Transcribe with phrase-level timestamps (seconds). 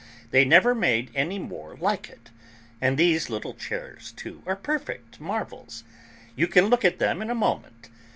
[0.31, 2.31] They never made any more like it.
[2.81, 5.83] And these little chairs, too, are perfect marvels.
[6.35, 7.91] You can look at them in a moment.